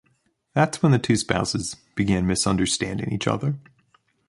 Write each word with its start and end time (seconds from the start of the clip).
That’s 0.55 0.81
when 0.81 0.93
the 0.93 0.97
two 0.97 1.15
spouses 1.15 1.75
began 1.93 2.25
misunderstanding 2.25 3.11
each 3.13 3.27
other. 3.27 3.59